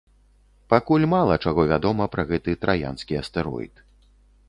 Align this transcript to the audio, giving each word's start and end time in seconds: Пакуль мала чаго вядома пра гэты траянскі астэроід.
Пакуль 0.73 1.05
мала 1.13 1.35
чаго 1.45 1.67
вядома 1.73 2.09
пра 2.17 2.27
гэты 2.33 2.59
траянскі 2.67 3.23
астэроід. 3.25 3.73